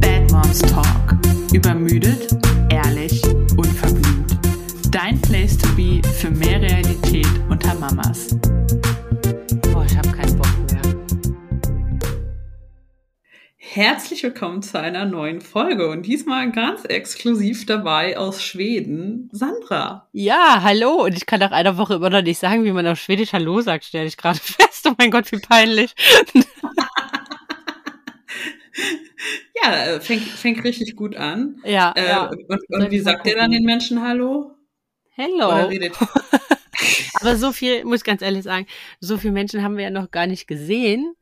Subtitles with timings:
[0.00, 1.16] Bad Moms Talk.
[1.54, 2.36] Übermüdet,
[2.68, 3.22] ehrlich,
[3.56, 4.38] unverblümt.
[4.90, 8.36] Dein Place to be für mehr Realität unter Mamas.
[9.72, 10.21] Boah, ich habe keinen
[13.74, 20.10] Herzlich willkommen zu einer neuen Folge und diesmal ganz exklusiv dabei aus Schweden, Sandra.
[20.12, 21.04] Ja, hallo.
[21.04, 23.62] Und ich kann nach einer Woche immer noch nicht sagen, wie man auf Schwedisch Hallo
[23.62, 24.86] sagt, stelle ich gerade fest.
[24.90, 25.94] Oh mein Gott, wie peinlich.
[29.62, 31.60] Ja, äh, fängt, fängt richtig gut an.
[31.64, 32.24] Ja, Äh, ja.
[32.26, 34.56] Und, und wie sagt ihr dann den Menschen Hallo?
[35.14, 35.70] Hello.
[37.20, 38.66] Aber so viel, muss ich ganz ehrlich sagen,
[38.98, 41.14] so viele Menschen haben wir ja noch gar nicht gesehen,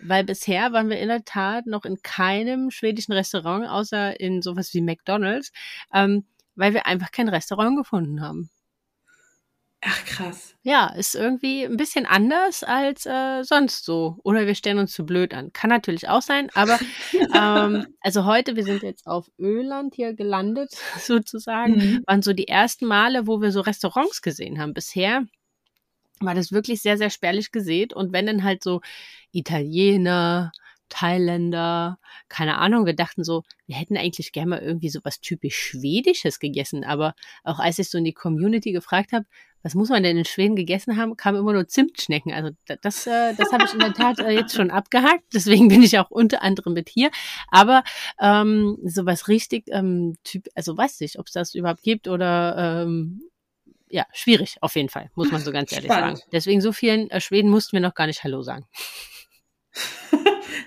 [0.00, 4.72] weil bisher waren wir in der Tat noch in keinem schwedischen Restaurant, außer in sowas
[4.74, 5.52] wie McDonalds,
[5.92, 6.24] ähm,
[6.54, 8.48] weil wir einfach kein Restaurant gefunden haben.
[9.84, 10.54] Ach krass.
[10.62, 14.16] Ja, ist irgendwie ein bisschen anders als äh, sonst so.
[14.22, 15.52] Oder wir stellen uns zu blöd an.
[15.52, 16.78] Kann natürlich auch sein, aber
[17.34, 22.04] ähm, also heute, wir sind jetzt auf Öland hier gelandet, sozusagen, Mhm.
[22.06, 24.72] waren so die ersten Male, wo wir so Restaurants gesehen haben.
[24.72, 25.24] Bisher
[26.20, 27.92] war das wirklich sehr, sehr spärlich gesät.
[27.92, 28.80] Und wenn dann halt so
[29.32, 30.52] Italiener,
[30.88, 35.56] Thailänder, keine Ahnung, wir dachten so, wir hätten eigentlich gerne mal irgendwie so was typisch
[35.56, 36.84] Schwedisches gegessen.
[36.84, 39.24] Aber auch als ich so in die Community gefragt habe,
[39.62, 42.32] was muss man denn in Schweden gegessen haben, kam immer nur Zimtschnecken.
[42.32, 45.24] Also da- das, äh, das habe ich in der Tat äh, jetzt schon abgehakt.
[45.34, 47.10] Deswegen bin ich auch unter anderem mit hier.
[47.48, 47.84] Aber
[48.20, 53.22] ähm, sowas richtig ähm, typ, also weiß ich, ob es das überhaupt gibt oder ähm,
[53.88, 56.18] ja, schwierig auf jeden Fall, muss man so ganz ehrlich Spannend.
[56.18, 56.30] sagen.
[56.32, 58.66] Deswegen so vielen äh, Schweden mussten wir noch gar nicht Hallo sagen.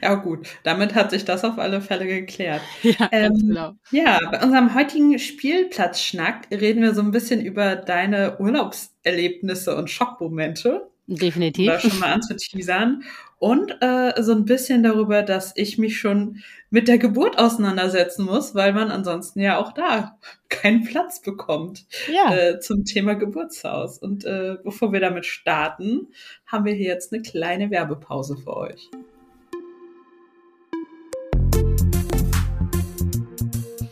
[0.01, 2.61] Ja gut, damit hat sich das auf alle Fälle geklärt.
[2.83, 3.73] Ja, Ähm, genau.
[3.91, 10.87] Ja, bei unserem heutigen Spielplatzschnack reden wir so ein bisschen über deine Urlaubserlebnisse und Schockmomente,
[11.07, 11.67] Definitiv.
[11.67, 13.03] da schon mal anzuteasern.
[13.37, 18.55] Und äh, so ein bisschen darüber, dass ich mich schon mit der Geburt auseinandersetzen muss,
[18.55, 20.17] weil man ansonsten ja auch da
[20.49, 23.99] keinen Platz bekommt Ja, äh, zum Thema Geburtshaus.
[23.99, 26.07] Und äh, bevor wir damit starten,
[26.47, 28.89] haben wir hier jetzt eine kleine Werbepause für euch.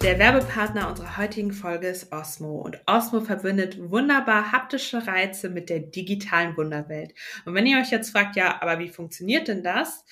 [0.03, 5.79] Der Werbepartner unserer heutigen Folge ist Osmo und Osmo verbindet wunderbar haptische Reize mit der
[5.79, 7.13] digitalen Wunderwelt.
[7.45, 10.03] Und wenn ihr euch jetzt fragt, ja, aber wie funktioniert denn das?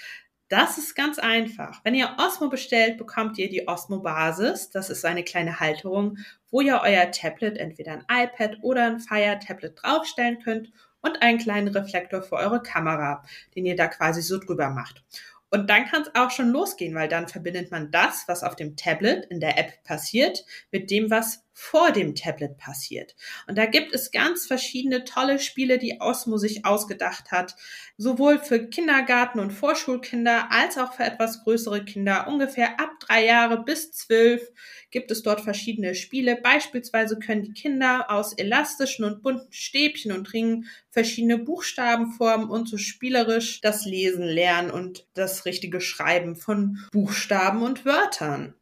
[0.47, 1.81] Das ist ganz einfach.
[1.83, 4.69] Wenn ihr Osmo bestellt, bekommt ihr die Osmo Basis.
[4.69, 6.19] Das ist eine kleine Halterung,
[6.49, 11.37] wo ihr euer Tablet, entweder ein iPad oder ein Fire Tablet draufstellen könnt und einen
[11.37, 13.23] kleinen Reflektor für eure Kamera,
[13.55, 15.03] den ihr da quasi so drüber macht.
[15.51, 18.77] Und dann kann es auch schon losgehen, weil dann verbindet man das, was auf dem
[18.77, 23.15] Tablet in der App passiert, mit dem, was vor dem Tablet passiert.
[23.47, 27.55] Und da gibt es ganz verschiedene tolle Spiele, die Osmo sich ausgedacht hat,
[27.97, 32.27] sowohl für Kindergarten- und Vorschulkinder als auch für etwas größere Kinder.
[32.27, 34.41] Ungefähr ab drei Jahre bis zwölf
[34.89, 36.35] gibt es dort verschiedene Spiele.
[36.35, 42.67] Beispielsweise können die Kinder aus elastischen und bunten Stäbchen und Ringen verschiedene Buchstaben formen und
[42.67, 48.55] so spielerisch das Lesen lernen und das richtige Schreiben von Buchstaben und Wörtern.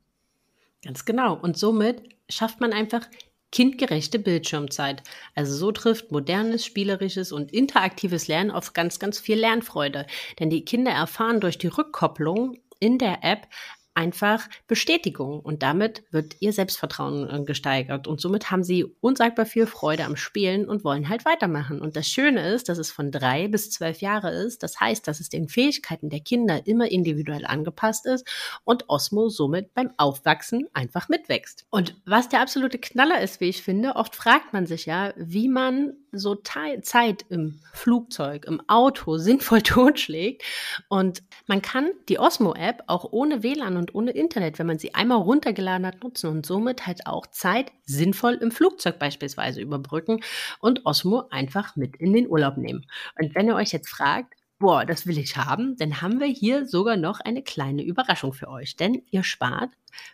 [0.84, 1.40] ganz genau.
[1.40, 3.08] Und somit schafft man einfach
[3.52, 5.04] kindgerechte Bildschirmzeit.
[5.36, 10.06] Also so trifft modernes, spielerisches und interaktives Lernen auf ganz, ganz viel Lernfreude.
[10.40, 13.48] Denn die Kinder erfahren durch die Rückkopplung in der App
[13.94, 19.68] einfach Bestätigung und damit wird ihr Selbstvertrauen äh, gesteigert und somit haben sie unsagbar viel
[19.68, 21.82] Freude am Spielen und wollen halt weitermachen.
[21.82, 24.64] Und das Schöne ist, dass es von drei bis zwölf Jahre ist.
[24.64, 28.28] Das heißt, dass es den Fähigkeiten der Kinder immer individuell angepasst ist
[28.64, 31.66] und Osmo somit beim Aufwachsen einfach mitwächst.
[31.70, 35.50] Und was der absolute Knaller ist, wie ich finde, oft fragt man sich ja, wie
[35.50, 40.44] man so Te Zeit im Flugzeug, im Auto sinnvoll totschlägt.
[40.88, 45.20] Und man kann die Osmo-App auch ohne WLAN und ohne Internet, wenn man sie einmal
[45.20, 50.22] runtergeladen hat, nutzen und somit halt auch Zeit sinnvoll im Flugzeug beispielsweise überbrücken
[50.60, 52.86] und Osmo einfach mit in den Urlaub nehmen.
[53.20, 56.68] Und wenn ihr euch jetzt fragt, boah, das will ich haben, dann haben wir hier
[56.68, 59.72] sogar noch eine kleine Überraschung für euch, denn ihr spart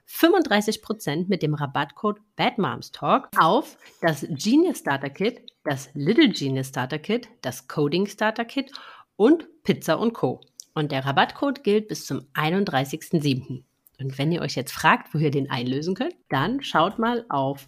[0.07, 7.27] 35% mit dem Rabattcode BadMomsTalk auf das Genius Starter Kit, das Little Genius Starter Kit,
[7.41, 8.71] das Coding Starter Kit
[9.17, 10.39] und Pizza und Co.
[10.73, 13.63] Und der Rabattcode gilt bis zum 31.07.
[13.99, 17.65] Und wenn ihr euch jetzt fragt, wo ihr den einlösen könnt, dann schaut mal auf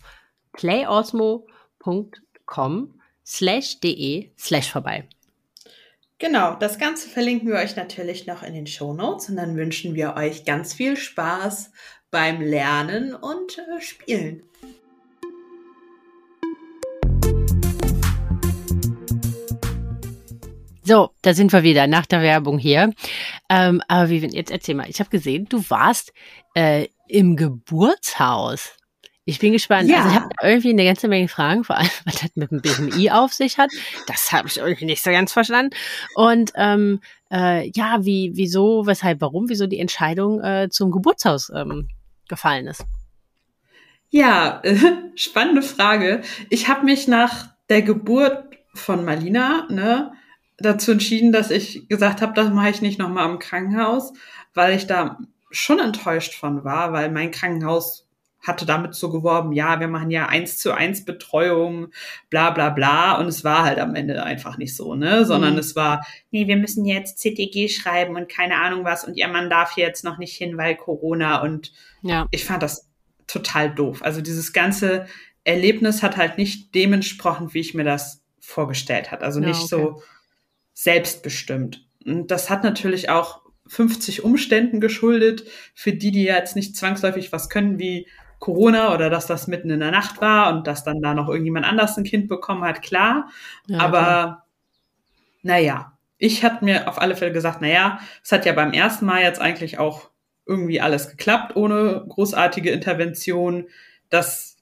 [0.52, 2.94] playosmo.com
[3.26, 5.08] slash de slash vorbei.
[6.20, 9.94] Genau, das Ganze verlinken wir euch natürlich noch in den Show Notes und dann wünschen
[9.94, 11.72] wir euch ganz viel Spaß
[12.10, 14.42] beim Lernen und äh, Spielen.
[20.84, 22.94] So, da sind wir wieder nach der Werbung hier.
[23.48, 26.14] Ähm, aber wie, jetzt erzähl mal, ich habe gesehen, du warst
[26.56, 28.77] äh, im Geburtshaus.
[29.28, 29.90] Ich bin gespannt.
[29.90, 29.98] Ja.
[29.98, 33.12] Also ich habe irgendwie eine ganze Menge Fragen, vor allem, was das mit dem BMI
[33.12, 33.70] auf sich hat.
[34.08, 35.76] Das habe ich irgendwie nicht so ganz verstanden.
[36.16, 41.90] Und ähm, äh, ja, wie, wieso, weshalb, warum, wieso die Entscheidung äh, zum Geburtshaus ähm,
[42.30, 42.86] gefallen ist.
[44.10, 44.78] Ja, äh,
[45.16, 46.22] spannende Frage.
[46.50, 50.14] Ich habe mich nach der Geburt von Malina ne,
[50.58, 54.14] dazu entschieden, dass ich gesagt habe, das mache ich nicht nochmal im Krankenhaus,
[54.54, 55.20] weil ich da
[55.52, 58.07] schon enttäuscht von war, weil mein Krankenhaus
[58.48, 61.88] hatte damit so geworben, ja, wir machen ja eins zu eins Betreuung,
[62.30, 63.20] bla bla bla.
[63.20, 65.26] Und es war halt am Ende einfach nicht so, ne?
[65.26, 65.60] Sondern mhm.
[65.60, 69.50] es war, nee, wir müssen jetzt CTG schreiben und keine Ahnung was und ihr Mann
[69.50, 71.42] darf jetzt noch nicht hin, weil Corona.
[71.42, 71.72] Und
[72.02, 72.28] ja.
[72.32, 72.90] ich fand das
[73.28, 74.02] total doof.
[74.02, 75.06] Also dieses ganze
[75.44, 79.24] Erlebnis hat halt nicht dem entsprochen, wie ich mir das vorgestellt hat.
[79.24, 79.94] Also nicht ja, okay.
[79.96, 80.04] so
[80.74, 81.86] selbstbestimmt.
[82.06, 87.50] Und das hat natürlich auch 50 Umständen geschuldet, für die, die jetzt nicht zwangsläufig was
[87.50, 88.08] können, wie
[88.40, 91.66] Corona oder dass das mitten in der Nacht war und dass dann da noch irgendjemand
[91.66, 93.30] anders ein Kind bekommen hat, klar.
[93.68, 94.46] Ja, Aber klar.
[95.42, 99.22] naja, ich hatte mir auf alle Fälle gesagt, naja, es hat ja beim ersten Mal
[99.22, 100.10] jetzt eigentlich auch
[100.46, 103.68] irgendwie alles geklappt, ohne großartige Intervention.
[104.10, 104.58] Das,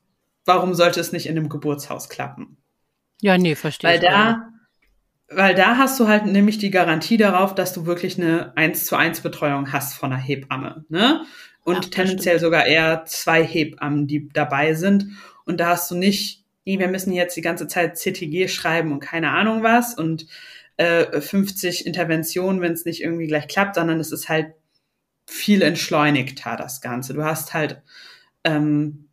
[0.45, 2.57] warum sollte es nicht in einem Geburtshaus klappen?
[3.21, 3.91] Ja, nee, verstehe.
[3.91, 4.49] Weil da,
[5.29, 8.95] weil da hast du halt nämlich die Garantie darauf, dass du wirklich eine 1 zu
[8.95, 10.85] 1 Betreuung hast von einer Hebamme.
[10.89, 11.25] Ne?
[11.63, 15.07] Und ja, tendenziell sogar eher zwei Hebammen, die dabei sind.
[15.45, 18.99] Und da hast du nicht, nee, wir müssen jetzt die ganze Zeit CTG schreiben und
[18.99, 20.27] keine Ahnung was und
[20.77, 24.53] äh, 50 Interventionen, wenn es nicht irgendwie gleich klappt, sondern es ist halt
[25.25, 27.13] viel entschleunigter, das Ganze.
[27.13, 27.81] Du hast halt
[28.43, 29.04] ähm,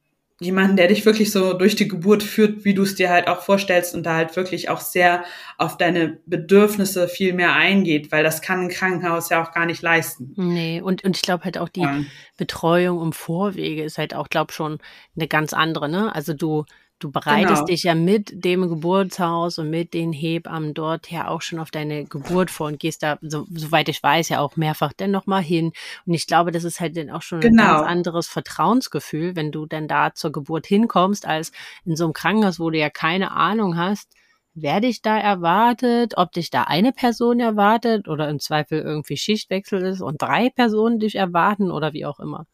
[0.45, 3.43] jemanden, der dich wirklich so durch die Geburt führt, wie du es dir halt auch
[3.43, 5.25] vorstellst und da halt wirklich auch sehr
[5.59, 9.83] auf deine Bedürfnisse viel mehr eingeht, weil das kann ein Krankenhaus ja auch gar nicht
[9.83, 10.33] leisten.
[10.37, 12.01] Nee, und, und ich glaube halt auch die ja.
[12.37, 14.79] Betreuung um Vorwege ist halt auch, glaube schon
[15.17, 16.15] eine ganz andere, ne?
[16.15, 16.65] Also du,
[17.03, 17.65] Du bereitest genau.
[17.65, 22.05] dich ja mit dem Geburtshaus und mit den Hebammen dort ja auch schon auf deine
[22.05, 25.73] Geburt vor und gehst da, so, soweit ich weiß, ja auch mehrfach dann nochmal hin.
[26.07, 27.63] Und ich glaube, das ist halt dann auch schon genau.
[27.63, 31.51] ein ganz anderes Vertrauensgefühl, wenn du dann da zur Geburt hinkommst, als
[31.85, 34.13] in so einem Krankenhaus, wo du ja keine Ahnung hast,
[34.55, 39.83] wer dich da erwartet, ob dich da eine Person erwartet oder im Zweifel irgendwie Schichtwechsel
[39.83, 42.47] ist und drei Personen dich erwarten oder wie auch immer.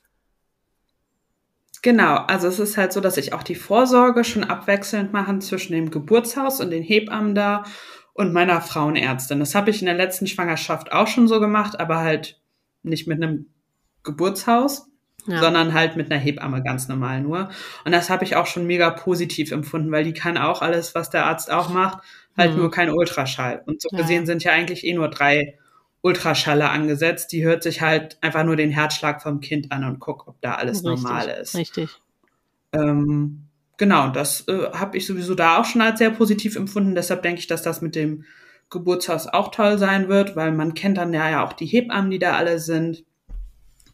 [1.83, 5.73] Genau, also es ist halt so, dass ich auch die Vorsorge schon abwechselnd mache zwischen
[5.73, 7.65] dem Geburtshaus und den Hebammen da
[8.15, 9.39] und meiner Frauenärztin.
[9.39, 12.41] Das habe ich in der letzten Schwangerschaft auch schon so gemacht, aber halt
[12.83, 13.47] nicht mit einem
[14.03, 14.89] Geburtshaus,
[15.27, 15.39] ja.
[15.41, 17.51] sondern halt mit einer Hebamme ganz normal nur.
[17.85, 21.11] Und das habe ich auch schon mega positiv empfunden, weil die kann auch alles, was
[21.11, 22.03] der Arzt auch macht,
[22.37, 22.59] halt mhm.
[22.59, 23.63] nur kein Ultraschall.
[23.67, 23.99] Und so ja.
[23.99, 25.59] gesehen sind ja eigentlich eh nur drei
[26.09, 27.33] Ultraschalle angesetzt.
[27.33, 30.55] Die hört sich halt einfach nur den Herzschlag vom Kind an und guckt, ob da
[30.55, 31.55] alles richtig, normal ist.
[31.55, 31.91] Richtig.
[32.73, 33.45] Ähm,
[33.77, 36.95] genau, das äh, habe ich sowieso da auch schon als sehr positiv empfunden.
[36.95, 38.25] Deshalb denke ich, dass das mit dem
[38.71, 42.37] Geburtshaus auch toll sein wird, weil man kennt dann ja, auch die Hebammen, die da
[42.37, 43.05] alle sind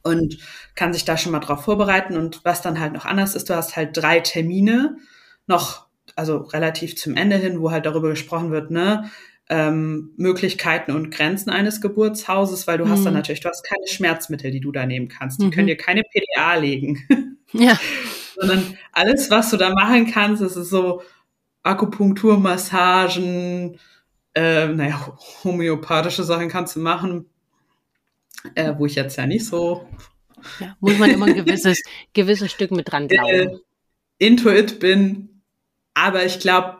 [0.02, 0.38] und
[0.75, 2.16] kann sich da schon mal drauf vorbereiten.
[2.16, 4.99] Und was dann halt noch anders ist, du hast halt drei Termine
[5.46, 9.11] noch, also relativ zum Ende hin, wo halt darüber gesprochen wird, ne,
[9.50, 12.90] ähm, Möglichkeiten und Grenzen eines Geburtshauses, weil du mhm.
[12.90, 13.18] hast dann mhm.
[13.18, 15.40] natürlich, du hast keine Schmerzmittel, die du da nehmen kannst.
[15.40, 15.50] Die mhm.
[15.50, 17.02] können dir keine PDA legen.
[17.57, 17.78] Ja.
[18.35, 21.02] Sondern alles, was du da machen kannst, das ist so
[21.62, 23.78] Akupunktur, Massagen,
[24.35, 27.26] äh, naja, homöopathische Sachen kannst du machen,
[28.57, 29.88] äh, wo ich jetzt ja nicht so.
[30.59, 31.80] Ja, muss man immer ein gewisses,
[32.12, 33.30] gewisses Stück mit dran glauben.
[33.30, 33.59] Äh,
[34.18, 35.42] Intuit bin,
[35.95, 36.78] aber ich glaube,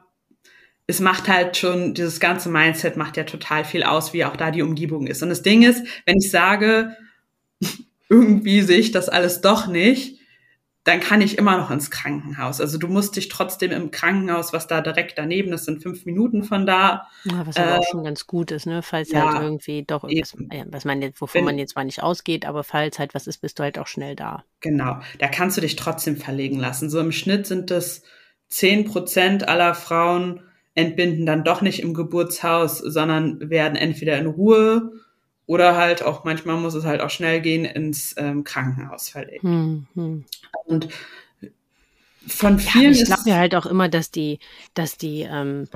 [0.87, 4.50] es macht halt schon, dieses ganze Mindset macht ja total viel aus, wie auch da
[4.50, 5.23] die Umgebung ist.
[5.23, 6.97] Und das Ding ist, wenn ich sage,
[8.09, 10.21] irgendwie sehe ich das alles doch nicht,
[10.85, 12.61] dann kann ich immer noch ins Krankenhaus.
[12.61, 16.45] Also du musst dich trotzdem im Krankenhaus, was da direkt daneben ist, sind fünf Minuten
[16.45, 17.09] von da.
[17.25, 18.83] Ja, was aber äh, auch schon ganz gut ist, ne?
[18.83, 20.37] Falls ja, halt irgendwie doch irgendwas,
[20.69, 23.38] was man jetzt, wovon Wenn, man jetzt mal nicht ausgeht, aber falls halt was ist,
[23.38, 24.45] bist du halt auch schnell da.
[24.61, 26.91] Genau, da kannst du dich trotzdem verlegen lassen.
[26.91, 28.03] So im Schnitt sind es
[28.49, 30.43] zehn Prozent aller Frauen,
[30.75, 34.93] entbinden dann doch nicht im Geburtshaus, sondern werden entweder in Ruhe
[35.47, 39.43] oder halt auch manchmal muss es halt auch schnell gehen ins ähm, Krankenhaus verlegt.
[39.43, 40.25] Hm, hm.
[40.64, 40.88] Und
[42.26, 44.38] von vielen ja, ich glaube ja halt auch immer, dass die,
[44.73, 45.69] dass die, ähm,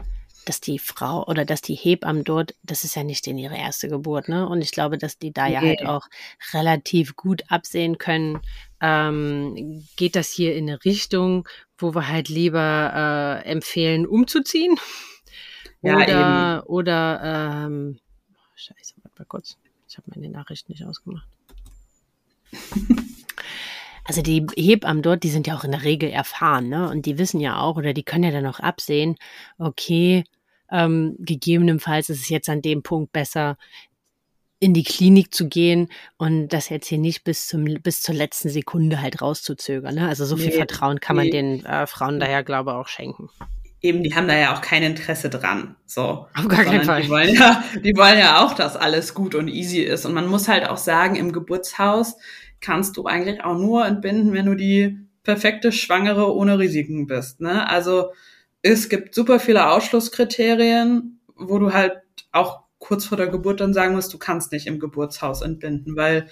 [0.46, 3.88] dass die Frau oder dass die Hebammen dort, das ist ja nicht in ihre erste
[3.88, 4.48] Geburt, ne?
[4.48, 6.06] Und ich glaube, dass die da ja halt auch
[6.54, 8.40] relativ gut absehen können,
[8.80, 11.46] ähm, geht das hier in eine Richtung,
[11.78, 14.78] wo wir halt lieber äh, empfehlen, umzuziehen?
[15.82, 16.66] Ja, oder, eben.
[16.66, 17.98] oder, ähm,
[18.56, 19.56] scheiße, warte mal kurz.
[19.88, 21.26] Ich habe meine Nachricht nicht ausgemacht.
[24.08, 26.88] Also die Hebammen dort, die sind ja auch in der Regel erfahren, ne?
[26.88, 29.16] Und die wissen ja auch, oder die können ja dann auch absehen,
[29.58, 30.24] okay,
[30.70, 33.58] ähm, gegebenenfalls ist es jetzt an dem Punkt besser,
[34.60, 38.48] in die Klinik zu gehen und das jetzt hier nicht bis zum bis zur letzten
[38.48, 39.94] Sekunde halt rauszuzögern.
[39.94, 40.08] Ne?
[40.08, 41.22] Also so viel nee, Vertrauen kann nee.
[41.22, 43.30] man den äh, Frauen daher glaube ich auch schenken.
[43.80, 45.76] Eben, die haben da ja auch kein Interesse dran.
[45.86, 46.26] So.
[46.34, 47.02] Auf gar keinen Fall.
[47.02, 50.04] Die wollen, ja, die wollen ja auch, dass alles gut und easy ist.
[50.04, 52.16] Und man muss halt auch sagen, im Geburtshaus
[52.60, 57.40] kannst du eigentlich auch nur entbinden, wenn du die perfekte Schwangere ohne Risiken bist.
[57.40, 57.68] Ne?
[57.68, 58.10] Also
[58.62, 61.92] es gibt super viele Ausschlusskriterien, wo du halt
[62.32, 66.28] auch kurz vor der Geburt dann sagen musst, du kannst nicht im Geburtshaus entbinden, weil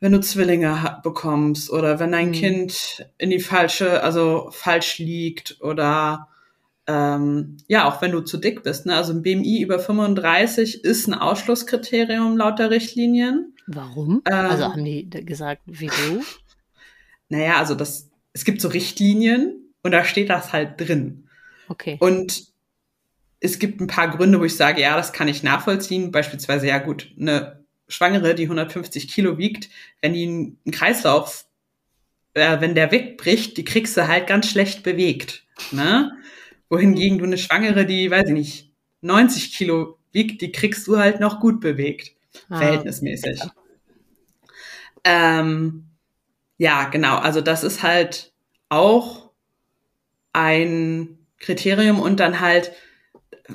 [0.00, 2.32] wenn du Zwillinge bekommst oder wenn dein mhm.
[2.32, 6.28] Kind in die falsche, also falsch liegt oder
[6.86, 8.86] ähm, ja, auch wenn du zu dick bist.
[8.86, 8.96] Ne?
[8.96, 13.54] Also ein BMI über 35 ist ein Ausschlusskriterium laut der Richtlinien.
[13.66, 14.22] Warum?
[14.26, 16.22] Ähm, also haben die gesagt, wieso?
[17.32, 21.28] Naja, also das, es gibt so Richtlinien und da steht das halt drin.
[21.68, 21.96] Okay.
[22.00, 22.49] Und
[23.40, 26.12] es gibt ein paar Gründe, wo ich sage, ja, das kann ich nachvollziehen.
[26.12, 29.70] Beispielsweise, ja gut, eine Schwangere, die 150 Kilo wiegt,
[30.02, 31.46] wenn die einen Kreislauf,
[32.34, 35.44] äh, wenn der wegbricht, die kriegst du halt ganz schlecht bewegt.
[35.72, 36.12] Ne?
[36.68, 41.20] Wohingegen du eine Schwangere, die, weiß ich nicht, 90 Kilo wiegt, die kriegst du halt
[41.20, 42.12] noch gut bewegt.
[42.48, 43.38] Ah, verhältnismäßig.
[43.38, 43.52] Ja.
[45.04, 45.86] Ähm,
[46.58, 47.16] ja, genau.
[47.16, 48.32] Also das ist halt
[48.68, 49.30] auch
[50.32, 52.72] ein Kriterium und dann halt,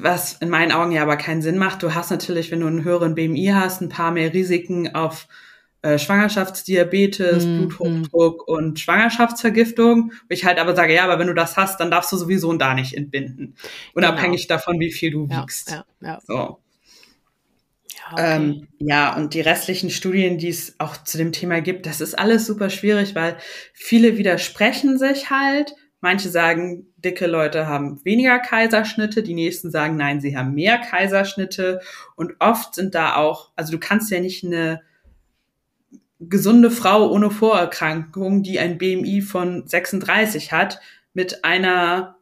[0.02, 1.84] was in meinen Augen ja aber keinen Sinn macht.
[1.84, 5.28] Du hast natürlich, wenn du einen höheren BMI hast, ein paar mehr Risiken auf
[5.82, 7.68] äh, Schwangerschaftsdiabetes, mhm.
[7.68, 10.14] Bluthochdruck und Schwangerschaftsvergiftung.
[10.30, 12.74] Ich halt aber sage, ja, aber wenn du das hast, dann darfst du sowieso da
[12.74, 13.56] nicht entbinden.
[13.94, 14.58] Unabhängig genau.
[14.58, 15.70] davon, wie viel du ja, wiegst.
[15.70, 16.20] Ja, ja.
[16.25, 16.60] So.
[18.12, 18.36] Okay.
[18.36, 22.18] Ähm, ja, und die restlichen Studien, die es auch zu dem Thema gibt, das ist
[22.18, 23.38] alles super schwierig, weil
[23.74, 25.75] viele widersprechen sich halt.
[26.06, 31.82] Manche sagen, dicke Leute haben weniger Kaiserschnitte, die nächsten sagen, nein, sie haben mehr Kaiserschnitte.
[32.16, 34.84] Und oft sind da auch, also du kannst ja nicht eine
[36.20, 40.80] gesunde Frau ohne Vorerkrankung, die ein BMI von 36 hat,
[41.16, 42.18] mit einer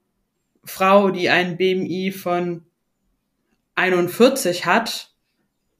[0.64, 2.64] Frau, die ein BMI von
[3.76, 5.14] 41 hat,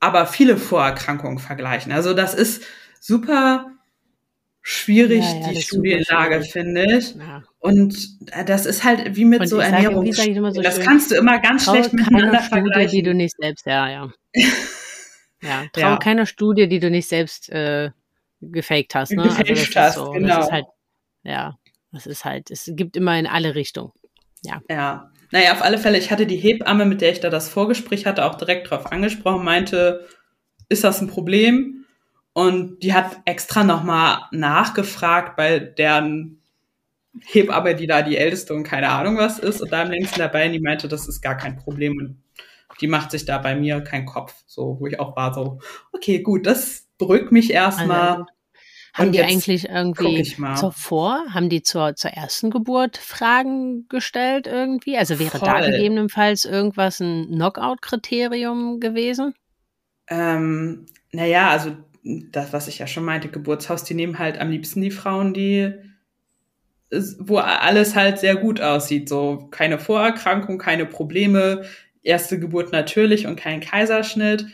[0.02, 1.94] aber viele Vorerkrankungen vergleichen.
[1.94, 2.64] Also das ist
[3.00, 3.73] super
[4.64, 7.14] schwierig, ja, ja, die Studienlage, finde ich.
[7.16, 7.44] Ja.
[7.60, 7.96] Und
[8.48, 10.12] das ist halt wie mit Und so Ernährung.
[10.12, 12.92] So das schön, kannst du immer ganz schlecht miteinander Studie, vergleichen.
[12.92, 14.12] die du nicht selbst, ja, ja.
[15.42, 17.92] ja, trau keiner Studie, die du nicht selbst äh,
[18.40, 19.12] gefaked hast.
[19.12, 19.24] Ne?
[19.24, 20.38] Gefaked also hast, so, genau.
[20.38, 20.66] Das ist halt,
[21.24, 21.58] ja,
[21.92, 23.92] das ist halt, es gibt immer in alle Richtungen.
[24.44, 24.62] Ja.
[24.70, 25.12] Ja.
[25.32, 28.24] Naja, auf alle Fälle, ich hatte die Hebamme, mit der ich da das Vorgespräch hatte,
[28.26, 30.08] auch direkt drauf angesprochen, meinte,
[30.70, 31.83] ist das ein Problem?
[32.34, 36.42] Und die hat extra nochmal nachgefragt bei deren
[37.22, 40.48] Hebamme, die da die älteste und keine Ahnung was ist und da am längsten dabei,
[40.48, 42.24] und die meinte, das ist gar kein Problem und
[42.82, 45.60] die macht sich da bei mir keinen Kopf, so, wo ich auch war, so,
[45.92, 48.10] okay, gut, das beruhigt mich erstmal.
[48.10, 48.26] Also,
[48.96, 50.24] haben die eigentlich irgendwie
[50.56, 54.98] zuvor, haben die zur, zur ersten Geburt Fragen gestellt irgendwie?
[54.98, 55.50] Also wäre Voll.
[55.50, 59.34] da gegebenenfalls irgendwas ein Knockout-Kriterium gewesen?
[60.10, 64.82] Ähm, naja, also das, was ich ja schon meinte, Geburtshaus, die nehmen halt am liebsten
[64.82, 65.74] die Frauen, die
[67.18, 69.10] wo alles halt sehr gut aussieht.
[69.10, 71.64] So keine Vorerkrankung, keine Probleme,
[72.04, 74.46] erste Geburt natürlich und kein Kaiserschnitt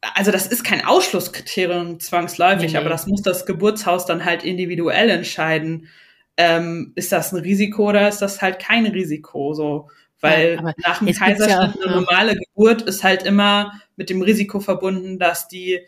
[0.00, 2.78] also das ist kein Ausschlusskriterium zwangsläufig, nee.
[2.78, 5.88] aber das muss das Geburtshaus dann halt individuell entscheiden.
[6.36, 9.54] Ähm, ist das ein Risiko oder ist das halt kein Risiko?
[9.54, 14.22] So, weil ja, nach dem Kaiserschnitt ja, eine normale Geburt ist halt immer mit dem
[14.22, 15.80] Risiko verbunden, dass die,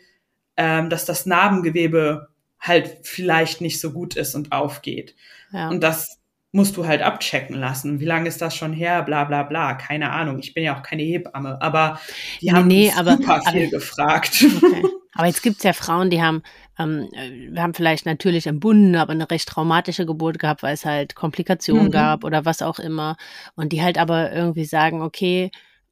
[0.61, 2.27] ähm, dass das Narbengewebe
[2.59, 5.15] halt vielleicht nicht so gut ist und aufgeht.
[5.51, 5.69] Ja.
[5.69, 6.19] Und das
[6.51, 7.99] musst du halt abchecken lassen.
[7.99, 9.01] Wie lange ist das schon her?
[9.01, 9.73] Bla bla bla.
[9.73, 10.37] Keine Ahnung.
[10.37, 11.99] Ich bin ja auch keine Hebamme, aber
[12.41, 14.45] die nee, haben nee, aber, super viel aber, gefragt.
[14.57, 14.83] Okay.
[15.13, 16.41] Aber jetzt gibt's ja Frauen, die haben,
[16.79, 17.09] ähm,
[17.51, 21.87] wir haben vielleicht natürlich entbunden, aber eine recht traumatische Geburt gehabt, weil es halt Komplikationen
[21.87, 21.91] mhm.
[21.91, 23.17] gab oder was auch immer.
[23.55, 25.51] Und die halt aber irgendwie sagen, okay,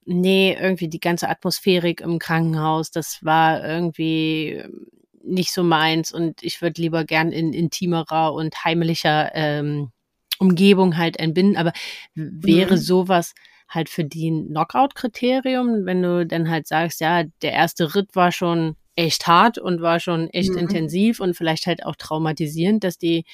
[0.10, 4.64] nee, irgendwie die ganze Atmosphärik im Krankenhaus, das war irgendwie
[5.24, 9.92] nicht so meins und ich würde lieber gern in intimerer und heimlicher ähm,
[10.40, 11.58] Umgebung halt entbinden.
[11.58, 11.74] Aber
[12.16, 12.80] wäre mhm.
[12.80, 13.34] sowas
[13.68, 18.32] halt für die ein Knockout-Kriterium, wenn du dann halt sagst, ja, der erste Ritt war
[18.32, 20.58] schon echt hart und war schon echt mhm.
[20.58, 23.26] intensiv und vielleicht halt auch traumatisierend, dass die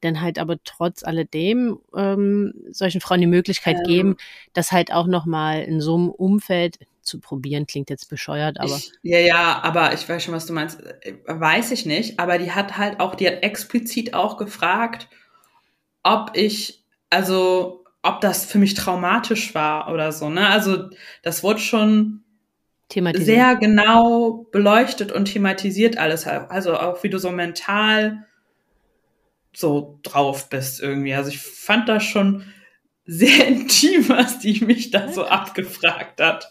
[0.00, 3.84] dann halt aber trotz alledem ähm, solchen Frauen die Möglichkeit Ähm.
[3.84, 4.16] geben,
[4.52, 8.92] das halt auch nochmal in so einem Umfeld zu probieren, klingt jetzt bescheuert, aber Ich,
[9.02, 10.80] ja, ja, aber ich weiß schon, was du meinst.
[10.80, 12.20] Äh, Weiß ich nicht.
[12.20, 15.08] Aber die hat halt auch, die hat explizit auch gefragt,
[16.02, 20.48] ob ich, also, ob das für mich traumatisch war oder so, ne?
[20.48, 20.88] Also,
[21.22, 22.22] das wurde schon
[23.14, 26.26] sehr genau beleuchtet und thematisiert alles.
[26.26, 28.26] Also auch wie du so mental
[29.54, 31.14] so drauf bist irgendwie.
[31.14, 32.44] Also ich fand das schon
[33.04, 36.50] sehr intim, was die mich da so abgefragt hat.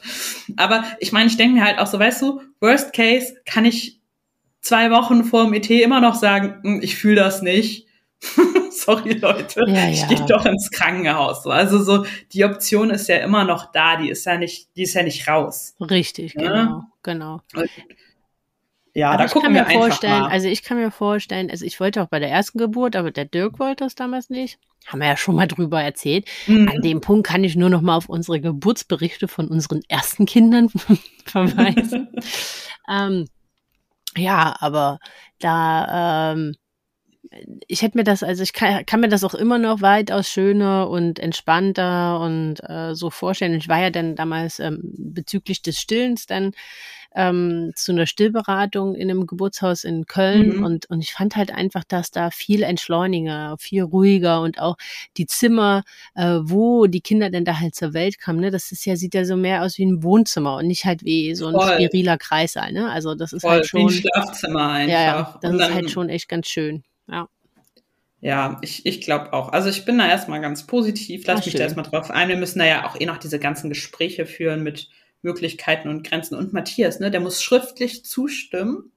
[0.57, 3.99] Aber ich meine, ich denke mir halt auch so, weißt du, worst case kann ich
[4.61, 7.87] zwei Wochen vor dem ET immer noch sagen, "Hm, ich fühle das nicht.
[8.71, 10.07] Sorry, Leute, Ja, ich ja.
[10.07, 11.43] gehe doch ins Krankenhaus.
[11.43, 14.83] So, Also so, die Option ist ja immer noch da, die ist ja nicht, die
[14.83, 15.75] ist ja nicht raus.
[15.79, 16.41] Richtig, Ja.
[16.41, 17.41] genau, genau.
[18.93, 20.31] Ja, aber da ich gucken kann wir mir einfach vorstellen, mal.
[20.31, 23.25] also ich kann mir vorstellen, also ich wollte auch bei der ersten Geburt, aber der
[23.25, 24.59] Dirk wollte das damals nicht.
[24.87, 26.25] Haben wir ja schon mal drüber erzählt.
[26.47, 26.69] Mhm.
[26.69, 30.69] An dem Punkt kann ich nur noch mal auf unsere Geburtsberichte von unseren ersten Kindern
[31.25, 32.09] verweisen.
[32.89, 33.27] ähm,
[34.17, 34.99] ja, aber
[35.39, 36.55] da, ähm,
[37.67, 40.89] ich hätte mir das, also ich kann, kann mir das auch immer noch weitaus schöner
[40.89, 43.53] und entspannter und äh, so vorstellen.
[43.53, 46.53] Ich war ja dann damals ähm, bezüglich des Stillens dann
[47.15, 50.63] ähm, zu einer Stillberatung in einem Geburtshaus in Köln Mhm.
[50.63, 54.77] und, und ich fand halt einfach, dass da viel entschleuniger, viel ruhiger und auch
[55.17, 55.83] die Zimmer,
[56.15, 59.13] äh, wo die Kinder denn da halt zur Welt kamen, ne, das ist ja, sieht
[59.15, 61.73] ja so mehr aus wie ein Wohnzimmer und nicht halt wie so ein Voll.
[61.75, 62.89] steriler Kreißsaal, ne?
[62.91, 64.93] Also das ist Voll, halt wie ein schon, Schlafzimmer einfach.
[64.93, 66.83] ja, ja, das Und ist dann- halt schon echt ganz schön.
[67.07, 67.27] Ja.
[68.21, 69.49] Ja, ich, ich glaube auch.
[69.53, 71.25] Also ich bin da erstmal ganz positiv.
[71.25, 71.59] Lass Ah, mich schön.
[71.59, 72.27] da erstmal drauf ein.
[72.27, 74.89] Wir müssen da ja auch eh noch diese ganzen Gespräche führen mit
[75.21, 76.35] Möglichkeiten und Grenzen.
[76.35, 78.91] Und Matthias, ne, der muss schriftlich zustimmen,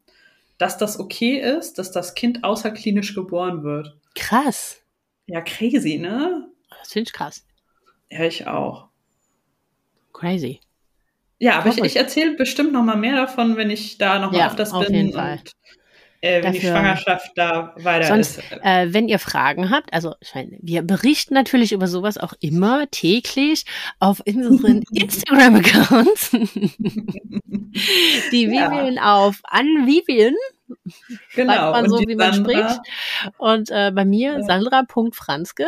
[0.59, 3.97] dass das okay ist, dass das Kind außerklinisch geboren wird.
[4.15, 4.83] Krass.
[5.27, 6.49] Ja, crazy, ne?
[6.69, 7.45] Das finde ich krass.
[8.11, 8.89] Ja, ich auch.
[10.13, 10.61] Crazy.
[11.39, 14.39] Ja, aber ich, ich erzähle bestimmt noch mal mehr davon, wenn ich da noch mal
[14.39, 15.41] Ja, öfters auf bin jeden und Fall.
[16.23, 18.53] Äh, wenn die Dafür- Schwangerschaft da weiter Sonst, ist.
[18.63, 22.91] äh, wenn ihr Fragen habt, also ich meine, wir berichten natürlich über sowas auch immer
[22.91, 23.65] täglich
[23.99, 26.31] auf unseren Instagram-Accounts.
[28.33, 28.71] Die Ja.
[28.71, 30.35] Vivian auf an Vivian,
[31.35, 31.53] Genau.
[31.55, 32.81] sagt man und so, wie man Sandra- spricht.
[33.39, 34.43] Und äh, bei mir Ja.
[34.43, 35.67] Sandra.franzke.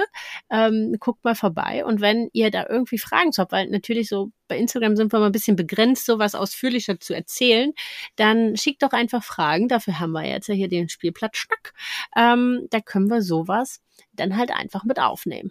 [0.51, 1.85] Ähm, guckt mal vorbei.
[1.85, 5.27] Und wenn ihr da irgendwie Fragen habt, weil natürlich so bei Instagram sind wir mal
[5.27, 7.73] ein bisschen begrenzt, sowas ausführlicher zu erzählen,
[8.17, 9.69] dann schickt doch einfach Fragen.
[9.69, 11.73] Dafür haben wir jetzt ja hier den Spielplatz Schnack.
[12.17, 13.81] Ähm, da können wir sowas
[14.12, 15.51] dann halt einfach mit aufnehmen.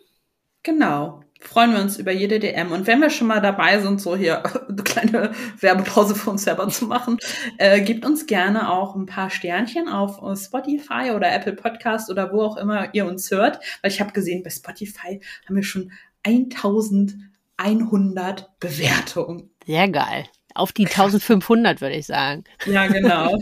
[0.63, 1.21] Genau.
[1.41, 2.71] Freuen wir uns über jede DM.
[2.71, 6.69] Und wenn wir schon mal dabei sind, so hier eine kleine Werbepause für uns selber
[6.69, 7.17] zu machen,
[7.58, 12.43] äh, gebt uns gerne auch ein paar Sternchen auf Spotify oder Apple Podcast oder wo
[12.43, 13.60] auch immer ihr uns hört.
[13.82, 15.91] Weil ich habe gesehen, bei Spotify haben wir schon
[16.23, 19.49] 1100 Bewertungen.
[19.65, 20.26] Sehr geil.
[20.56, 22.43] Auf die 1500 würde ich sagen.
[22.65, 23.38] Ja, genau.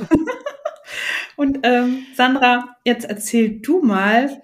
[1.35, 4.41] Und ähm, Sandra, jetzt erzähl du mal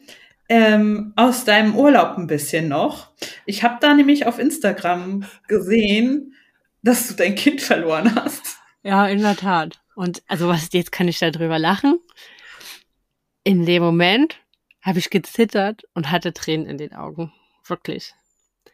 [0.49, 3.11] ähm, aus deinem Urlaub ein bisschen noch.
[3.45, 6.33] Ich habe da nämlich auf Instagram gesehen,
[6.81, 8.57] dass du dein Kind verloren hast.
[8.83, 9.81] Ja, in der Tat.
[9.95, 11.99] Und also was jetzt kann ich darüber lachen.
[13.43, 14.37] In dem Moment
[14.81, 17.33] habe ich gezittert und hatte Tränen in den Augen.
[17.65, 18.13] Wirklich.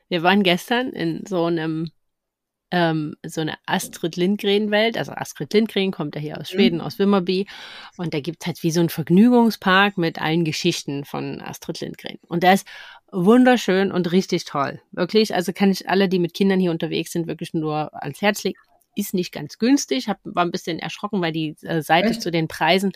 [0.09, 1.91] Wir waren gestern in so einem
[2.73, 4.97] ähm, so eine Astrid Lindgren Welt.
[4.97, 7.45] Also Astrid Lindgren kommt ja hier aus Schweden, aus Wimmerby.
[7.97, 12.17] Und da gibt halt wie so ein Vergnügungspark mit allen Geschichten von Astrid Lindgren.
[12.27, 12.67] Und der ist
[13.11, 14.81] wunderschön und richtig toll.
[14.91, 15.35] Wirklich.
[15.35, 18.57] Also kann ich alle, die mit Kindern hier unterwegs sind, wirklich nur ans Herz legen.
[18.95, 20.09] Ist nicht ganz günstig.
[20.09, 22.23] Hab, war ein bisschen erschrocken, weil die äh, Seite Echt?
[22.23, 22.91] zu den Preisen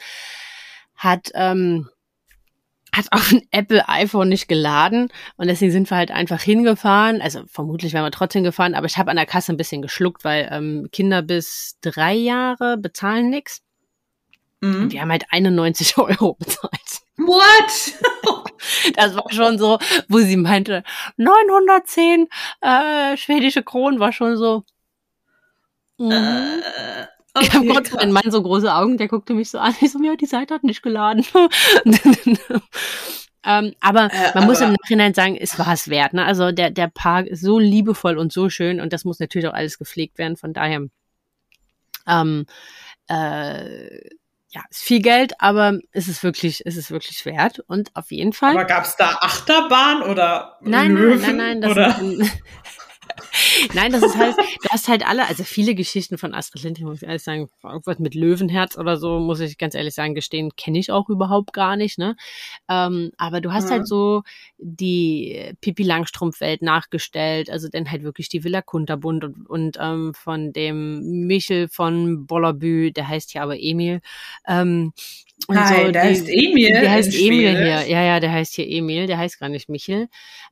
[0.95, 1.87] hat, ähm,
[2.97, 7.21] hat auf ein Apple iPhone nicht geladen und deswegen sind wir halt einfach hingefahren.
[7.21, 10.23] Also vermutlich wären wir trotzdem gefahren, aber ich habe an der Kasse ein bisschen geschluckt,
[10.23, 13.33] weil ähm, Kinder bis drei Jahre bezahlen.
[13.33, 13.43] Und
[14.59, 14.91] Mhm.
[14.91, 17.01] wir haben halt 91 Euro bezahlt.
[17.17, 17.93] What?
[18.95, 19.77] Das war schon so,
[20.09, 20.83] wo sie meinte,
[21.17, 22.27] 910
[22.61, 24.63] äh, schwedische Kronen war schon so.
[25.99, 26.11] Mhm.
[26.11, 27.07] Äh,
[27.41, 29.75] Ich habe okay, kurz meinen Mann so große Augen, der guckte mich so an.
[29.81, 31.25] Ich so, ja, die Seite hat nicht geladen.
[33.45, 36.13] ähm, aber Äh, man muss aber- im Nachhinein sagen, es war es wert.
[36.13, 36.25] Ne?
[36.25, 39.53] Also der, der Park ist so liebevoll und so schön und das muss natürlich auch
[39.53, 40.37] alles gepflegt werden.
[40.37, 40.81] Von daher,
[42.07, 42.45] ähm,
[43.09, 43.97] äh,
[44.49, 47.59] ja, ist viel Geld, aber es ist wirklich, es ist wirklich wert.
[47.67, 48.51] Und auf jeden Fall.
[48.53, 51.91] Aber gab's da Achterbahn oder Nein, Löwen nein, nein, nein, das oder?
[51.93, 52.31] sind,
[53.73, 57.01] Nein, das ist halt, du hast halt alle, also viele Geschichten von Astrid Lindgren, muss
[57.01, 60.79] ich ehrlich sagen, irgendwas mit Löwenherz oder so, muss ich ganz ehrlich sagen, gestehen, kenne
[60.79, 62.15] ich auch überhaupt gar nicht, ne?
[62.69, 63.77] Ähm, aber du hast halt mhm.
[63.77, 64.23] halt so
[64.57, 70.53] die Pipi Langstrumpf-Welt nachgestellt, also dann halt wirklich die Villa Kunterbund und, und ähm, von
[70.53, 74.01] dem Michel von Bollerbü, der heißt ja aber Emil,
[74.47, 74.93] ähm,
[75.45, 76.67] und Nein, so, der die, heißt Emil.
[76.69, 77.87] Der heißt Emil hier.
[77.87, 79.07] Ja, ja, der heißt hier Emil.
[79.07, 80.07] Der heißt gar nicht Michel.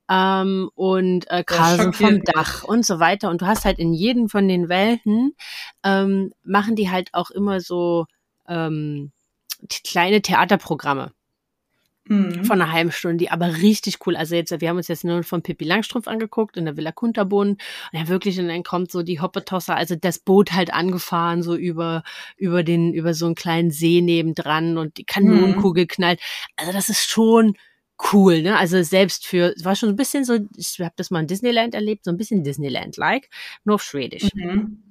[0.10, 3.30] Ähm, und äh, Carlsen vom Dach und so weiter.
[3.30, 5.36] Und du hast halt in jedem von den Welten,
[5.84, 8.06] ähm, machen die halt auch immer so
[8.48, 9.12] ähm,
[9.84, 11.12] kleine Theaterprogramme.
[12.08, 12.46] Mhm.
[12.46, 14.16] Von einer halben Stunde, die aber richtig cool.
[14.16, 17.62] Also jetzt, wir haben uns jetzt nur von Pippi Langstrumpf angeguckt in der Villa Kunterbund.
[17.92, 21.56] Und ja, wirklich, und dann kommt so die Hoppetosser, also das Boot halt angefahren, so
[21.56, 22.04] über,
[22.38, 25.88] über den, über so einen kleinen See nebendran und die Kanonenkugel mhm.
[25.88, 26.20] knallt.
[26.58, 27.56] Also das ist schon
[28.14, 28.58] cool, ne?
[28.58, 31.74] Also selbst für, es war schon ein bisschen so, ich habe das mal in Disneyland
[31.74, 33.30] erlebt, so ein bisschen Disneyland-like,
[33.64, 34.30] nur auf Schwedisch.
[34.36, 34.84] Mhm.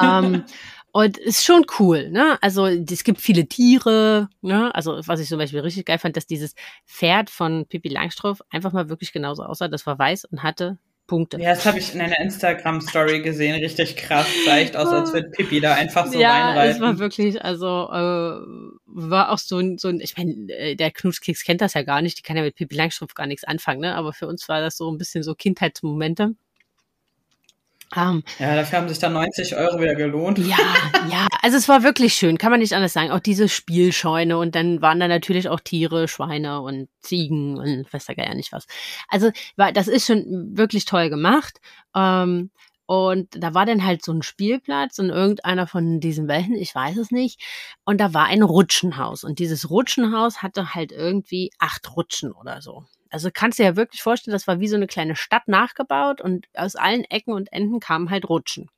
[0.00, 0.44] ähm,
[0.92, 2.38] Und ist schon cool, ne?
[2.40, 4.74] Also es gibt viele Tiere, ne?
[4.74, 6.54] Also was ich zum Beispiel richtig geil fand, dass dieses
[6.86, 9.68] Pferd von Pippi Langstrumpf einfach mal wirklich genauso aussah.
[9.68, 11.40] Das war weiß und hatte Punkte.
[11.40, 13.60] Ja, das habe ich in einer Instagram-Story gesehen.
[13.60, 14.26] Richtig krass.
[14.44, 16.70] Sah echt aus, als würde Pippi da einfach so ja, reinreiten.
[16.70, 18.40] Ja, es war wirklich, also äh,
[18.86, 22.02] war auch so ein, so ein ich meine, äh, der Knutschkeks kennt das ja gar
[22.02, 22.18] nicht.
[22.18, 23.96] Die kann ja mit Pippi Langstrumpf gar nichts anfangen, ne?
[23.96, 26.34] Aber für uns war das so ein bisschen so Kindheitsmomente.
[27.96, 30.38] Um, ja, dafür haben sich dann 90 Euro wieder gelohnt.
[30.38, 30.58] Ja,
[31.10, 33.10] ja, also es war wirklich schön, kann man nicht anders sagen.
[33.10, 38.04] Auch diese Spielscheune und dann waren da natürlich auch Tiere, Schweine und Ziegen und weiß
[38.04, 38.66] da gar nicht was.
[39.08, 41.60] Also war, das ist schon wirklich toll gemacht.
[41.96, 42.50] Ähm,
[42.84, 46.96] und da war dann halt so ein Spielplatz in irgendeiner von diesen Welten, ich weiß
[46.96, 47.40] es nicht.
[47.84, 49.24] Und da war ein Rutschenhaus.
[49.24, 52.86] Und dieses Rutschenhaus hatte halt irgendwie acht Rutschen oder so.
[53.10, 56.20] Also kannst du dir ja wirklich vorstellen, das war wie so eine kleine Stadt nachgebaut
[56.20, 58.70] und aus allen Ecken und Enden kamen halt Rutschen.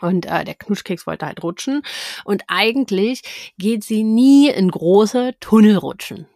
[0.00, 1.82] Und äh, der Knuschkeks wollte halt rutschen.
[2.24, 6.26] Und eigentlich geht sie nie in große Tunnelrutschen.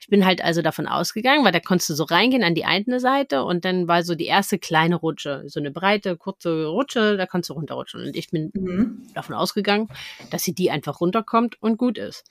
[0.00, 3.00] Ich bin halt also davon ausgegangen, weil da konntest du so reingehen an die eine
[3.00, 7.26] Seite und dann war so die erste kleine Rutsche, so eine breite, kurze Rutsche, da
[7.26, 8.00] konntest du runterrutschen.
[8.02, 9.06] Und ich bin mhm.
[9.14, 9.88] davon ausgegangen,
[10.30, 12.24] dass sie die einfach runterkommt und gut ist.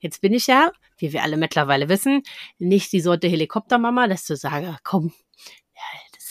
[0.00, 2.22] Jetzt bin ich ja, wie wir alle mittlerweile wissen,
[2.58, 4.48] nicht die Sorte Helikoptermama, dass du sagst,
[4.84, 5.12] komm,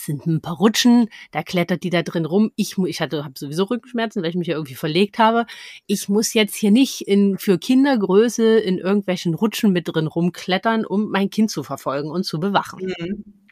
[0.08, 2.52] sind ein paar Rutschen, da klettert die da drin rum.
[2.56, 5.46] Ich, ich habe sowieso Rückenschmerzen, weil ich mich ja irgendwie verlegt habe.
[5.86, 11.12] Ich muss jetzt hier nicht in, für Kindergröße in irgendwelchen Rutschen mit drin rumklettern, um
[11.12, 12.94] mein Kind zu verfolgen und zu bewachen.
[12.98, 13.47] Mhm.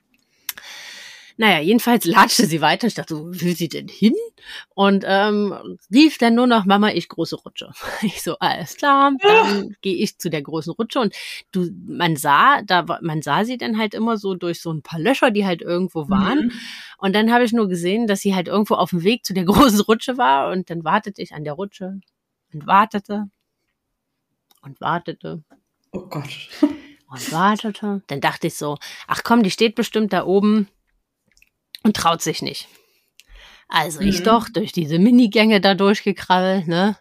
[1.38, 2.88] Naja, jedenfalls latschte sie weiter.
[2.88, 4.14] Ich dachte, wo will sie denn hin?
[4.74, 7.72] Und ähm, rief dann nur noch, Mama, ich große Rutsche.
[8.02, 9.70] Ich so, alles klar, dann ja.
[9.82, 11.00] gehe ich zu der großen Rutsche.
[11.00, 11.16] Und
[11.52, 15.00] du, man sah, da man sah sie dann halt immer so durch so ein paar
[15.00, 16.46] Löcher, die halt irgendwo waren.
[16.46, 16.52] Mhm.
[16.98, 19.46] Und dann habe ich nur gesehen, dass sie halt irgendwo auf dem Weg zu der
[19.46, 20.52] großen Rutsche war.
[20.52, 22.00] Und dann wartete ich an der Rutsche
[22.54, 23.30] und wartete
[24.62, 25.44] und wartete.
[25.92, 26.50] Oh Gott.
[27.08, 28.02] Und wartete.
[28.08, 30.68] Dann dachte ich so, ach komm, die steht bestimmt da oben
[31.86, 32.68] und traut sich nicht.
[33.68, 34.08] Also mhm.
[34.08, 36.98] ich doch durch diese Minigänge da durchgekrabbelt, ne?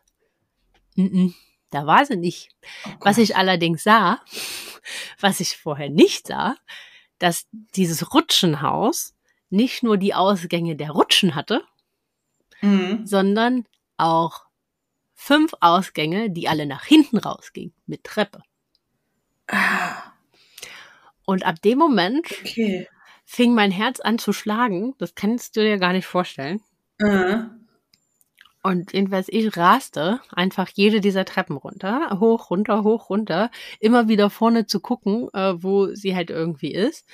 [0.97, 1.33] -mm,
[1.71, 2.51] da war sie nicht.
[2.87, 4.21] Oh was ich allerdings sah,
[5.21, 6.57] was ich vorher nicht sah,
[7.19, 9.15] dass dieses Rutschenhaus
[9.49, 11.65] nicht nur die Ausgänge der Rutschen hatte,
[12.61, 13.07] mhm.
[13.07, 13.67] sondern
[13.97, 14.43] auch
[15.15, 18.43] fünf Ausgänge, die alle nach hinten rausgingen, mit Treppe.
[19.47, 20.13] Ah.
[21.25, 22.87] Und ab dem Moment okay
[23.25, 24.95] fing mein Herz an zu schlagen.
[24.99, 26.61] Das kannst du dir gar nicht vorstellen.
[26.99, 27.65] Mhm.
[28.63, 34.31] Und jedenfalls, ich raste einfach jede dieser Treppen runter, hoch, runter, hoch, runter, immer wieder
[34.31, 37.07] vorne zu gucken, äh, wo sie halt irgendwie ist.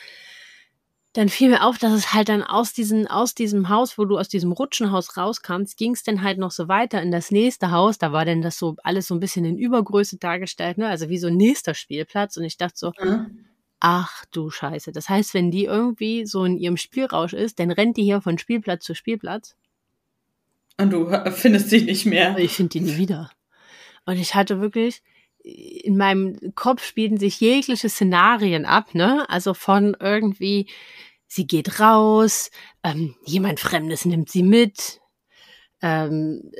[1.13, 4.17] Dann fiel mir auf, dass es halt dann aus, diesen, aus diesem Haus, wo du
[4.17, 7.99] aus diesem Rutschenhaus rauskamst, ging es dann halt noch so weiter in das nächste Haus.
[7.99, 10.87] Da war dann das so alles so ein bisschen in Übergröße dargestellt, ne?
[10.87, 12.37] Also wie so ein nächster Spielplatz.
[12.37, 13.50] Und ich dachte so, mhm.
[13.81, 14.93] Ach du Scheiße.
[14.93, 18.37] Das heißt, wenn die irgendwie so in ihrem Spielrausch ist, dann rennt die hier von
[18.39, 19.57] Spielplatz zu Spielplatz.
[20.77, 22.39] Und du findest sie nicht mehr.
[22.39, 23.31] Ich finde die nie wieder.
[24.05, 25.03] Und ich hatte wirklich,
[25.43, 29.29] in meinem Kopf spielten sich jegliche Szenarien ab, ne?
[29.29, 30.67] Also von irgendwie,
[31.27, 32.51] sie geht raus,
[32.83, 35.01] ähm, jemand Fremdes nimmt sie mit,
[35.83, 36.51] ähm,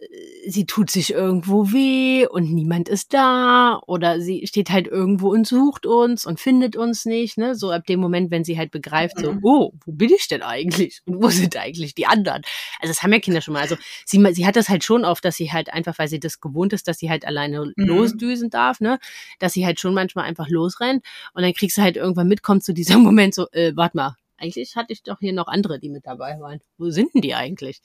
[0.47, 5.47] sie tut sich irgendwo weh und niemand ist da oder sie steht halt irgendwo und
[5.47, 7.55] sucht uns und findet uns nicht, ne?
[7.55, 9.41] So ab dem Moment, wenn sie halt begreift, so, mhm.
[9.43, 11.03] oh, wo bin ich denn eigentlich?
[11.05, 12.43] Und wo sind eigentlich die anderen?
[12.81, 13.61] Also das haben ja Kinder schon mal.
[13.61, 16.41] Also sie, sie hat das halt schon oft, dass sie halt einfach, weil sie das
[16.41, 17.73] gewohnt ist, dass sie halt alleine mhm.
[17.77, 18.99] losdüsen darf, ne?
[19.39, 21.05] Dass sie halt schon manchmal einfach losrennt
[21.35, 24.17] und dann kriegst du halt irgendwann mit, kommt zu diesem Moment so, äh, warte mal,
[24.41, 26.61] eigentlich hatte ich doch hier noch andere, die mit dabei waren.
[26.79, 27.83] Wo sind denn die eigentlich?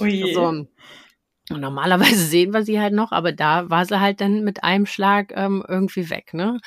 [0.00, 0.32] Oh je.
[0.32, 0.68] So, und
[1.50, 5.32] normalerweise sehen wir sie halt noch, aber da war sie halt dann mit einem Schlag
[5.36, 6.60] ähm, irgendwie weg, ne?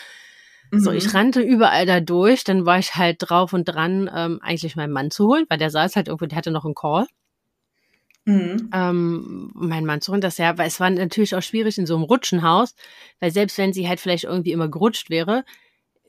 [0.72, 1.12] So, ich Mhm.
[1.12, 5.12] rannte überall da durch, dann war ich halt drauf und dran, ähm, eigentlich meinen Mann
[5.12, 7.08] zu holen, weil der saß halt irgendwo, der hatte noch einen Call,
[8.26, 8.70] Mhm.
[8.74, 11.96] ähm, meinen Mann zu holen, das ja, weil es war natürlich auch schwierig in so
[11.96, 12.76] einem Rutschenhaus,
[13.20, 15.46] weil selbst wenn sie halt vielleicht irgendwie immer gerutscht wäre,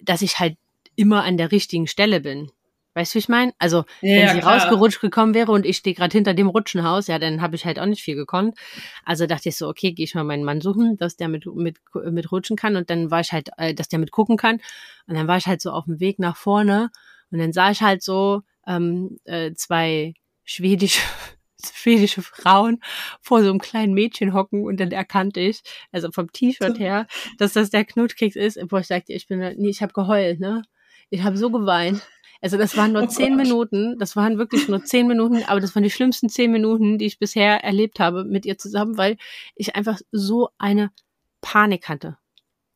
[0.01, 0.57] dass ich halt
[0.97, 2.51] immer an der richtigen Stelle bin.
[2.97, 3.53] Weißt du, wie ich meine?
[3.59, 4.55] Also, Ja, wenn sie klar.
[4.55, 7.79] rausgerutscht gekommen wäre und ich stehe gerade hinter dem Rutschenhaus, ja, dann habe ich halt
[7.79, 8.57] auch nicht viel gekonnt.
[9.05, 11.77] Also dachte ich so, okay, gehe ich mal meinen Mann suchen, dass der mit, mit,
[12.11, 12.75] mit rutschen kann.
[12.75, 14.63] Und dann war ich halt, äh, dass der mit gucken kann.
[15.07, 16.91] Und dann war ich halt so auf dem Weg nach vorne.
[17.31, 21.03] Und dann sah ich halt so ähm, äh, zwei schwedische,
[21.63, 22.81] schwedische Frauen
[23.21, 24.65] vor so einem kleinen Mädchen hocken.
[24.65, 25.61] Und dann erkannte ich,
[25.93, 27.07] also vom T-Shirt her,
[27.37, 28.59] dass das der Knutkeks ist.
[28.71, 30.63] Wo ich sagte, ich bin, nee, ich habe geheult, ne?
[31.11, 32.01] Ich habe so geweint.
[32.47, 33.45] Also das waren nur Oh zehn Gott.
[33.45, 37.07] Minuten, das waren wirklich nur zehn Minuten, aber das waren die schlimmsten zehn Minuten, die
[37.07, 39.17] ich bisher erlebt habe mit ihr zusammen, weil
[39.57, 40.93] ich einfach so eine
[41.41, 42.19] Panik hatte.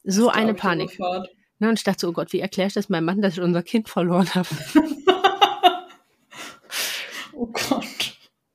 [0.02, 0.98] So Das eine Panik.
[0.98, 3.40] Ne, und ich dachte so, oh Gott, wie erkläre ich das meinem Mann, dass ich
[3.40, 4.48] unser Kind verloren habe?
[7.33, 7.87] oh Gott.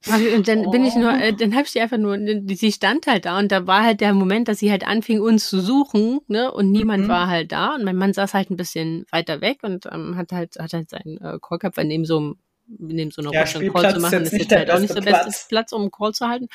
[0.08, 1.16] Und dann bin ich nur, Oh.
[1.18, 3.84] äh, dann habe ich sie einfach nur, die- sie stand halt da und da war
[3.84, 6.52] halt der Moment, dass sie halt anfing, uns zu suchen, ne?
[6.52, 7.08] Und niemand Mhm.
[7.10, 7.76] war halt da.
[7.76, 10.90] Und mein Mann saß halt ein bisschen weiter weg und ähm, hat halt, hat halt
[10.90, 12.36] seinen äh, Call gehabt, weil neben so einem,
[12.68, 15.10] neben so einer Ja, Rutsche einen Call zu machen, ist jetzt halt auch nicht beste
[15.10, 15.48] Platz.
[15.48, 16.48] Platz, um einen Call zu halten.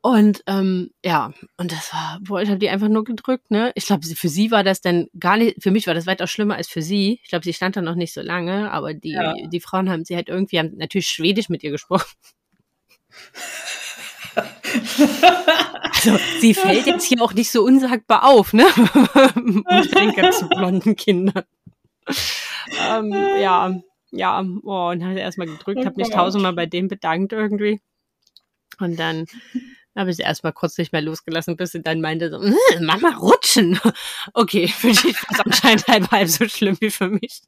[0.00, 3.72] Und ähm, ja, und das war, boah, ich habe die einfach nur gedrückt, ne?
[3.74, 6.54] Ich glaube, für sie war das dann gar nicht, für mich war das weitaus schlimmer
[6.54, 7.18] als für sie.
[7.24, 9.34] Ich glaube, sie stand da noch nicht so lange, aber die, Ja.
[9.34, 12.06] die Frauen haben sie halt irgendwie, haben natürlich Schwedisch mit ihr gesprochen.
[15.94, 18.66] Also, sie fällt jetzt hier auch nicht so unsagbar auf, ne?
[19.82, 21.44] ich denke zu blonden Kindern.
[22.88, 23.74] ähm, ja,
[24.10, 26.14] ja, oh, und habe erstmal gedrückt, Oh habe mich Gott.
[26.16, 27.80] tausendmal bei denen bedankt irgendwie.
[28.78, 29.26] Und dann
[29.96, 32.54] habe ich sie erstmal kurz nicht mehr losgelassen, bis sie dann meinte so, "Hm,
[32.86, 33.80] Mama, rutschen.
[34.34, 37.40] Okay, für dich war es anscheinend halb, halb so schlimm wie für mich.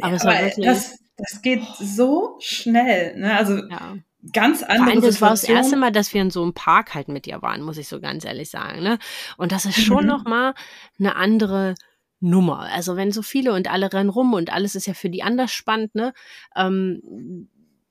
[0.00, 3.16] Aber Ja, es war aber wirklich, das, das geht so schnell.
[3.16, 3.34] Ne?
[3.36, 3.96] Also ja.
[4.32, 7.08] Ganz andere allem, das war das erste Mal, dass wir in so einem Park halt
[7.08, 8.82] mit ihr waren, muss ich so ganz ehrlich sagen.
[8.82, 8.98] Ne?
[9.36, 10.08] Und das ist schon Mhm.
[10.08, 10.54] noch mal
[10.98, 11.74] eine andere
[12.20, 12.60] Nummer.
[12.72, 15.52] Also wenn so viele und alle rennen rum und alles ist ja für die anders
[15.52, 16.12] spannend, ne?
[16.56, 17.48] Ähm,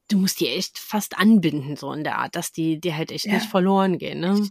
[0.10, 3.26] du musst die echt fast anbinden, so in der Art, dass die dir halt echt
[3.26, 3.34] Ja.
[3.34, 4.20] nicht verloren gehen.
[4.20, 4.48] Ne?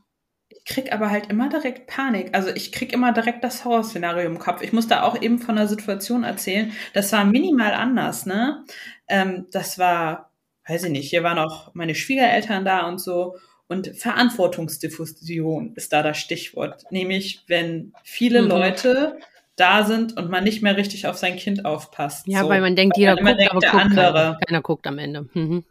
[0.48, 2.34] Ich krieg aber halt immer direkt Panik.
[2.34, 4.62] Also ich krieg immer direkt das Horrorszenario im Kopf.
[4.62, 6.72] Ich muss da auch eben von einer Situation erzählen.
[6.94, 8.64] Das war minimal anders, ne?
[9.08, 10.31] Ähm, das war,
[10.68, 13.36] weiß ich nicht, hier waren auch meine Schwiegereltern da und so.
[13.68, 16.84] Und Verantwortungsdiffusion ist da das Stichwort.
[16.90, 18.48] Nämlich, wenn viele Mhm.
[18.48, 19.18] Leute
[19.56, 22.26] da sind und man nicht mehr richtig auf sein Kind aufpasst.
[22.26, 22.48] Ja, so.
[22.48, 24.12] weil man denkt, Weil jeder immer guckt, denkt, aber guckt andere.
[24.12, 24.38] keiner.
[24.46, 25.28] Keiner guckt am Ende.
[25.34, 25.64] Mhm.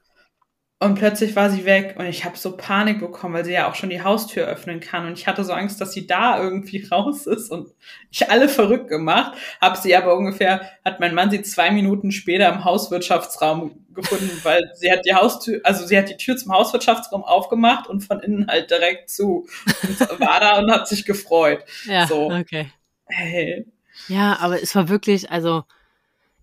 [0.82, 3.76] Und plötzlich war sie weg und ich habe so Panik bekommen, weil sie ja auch
[3.76, 5.06] schon die Haustür öffnen kann.
[5.06, 7.68] Und ich hatte so Angst, dass sie da irgendwie raus ist und
[8.10, 9.38] ich alle verrückt gemacht.
[9.62, 14.72] Hab sie aber ungefähr, hat mein Mann sie zwei Minuten später im Hauswirtschaftsraum gefunden, weil
[14.74, 18.48] sie hat die Haustür, also sie hat die Tür zum Hauswirtschaftsraum aufgemacht und von innen
[18.48, 19.48] halt direkt zu.
[19.84, 21.64] Und war da und hat sich gefreut.
[21.86, 22.32] Ja, So.
[22.32, 22.72] okay.
[23.06, 23.68] Hey.
[24.08, 25.64] Ja, aber es war wirklich, also,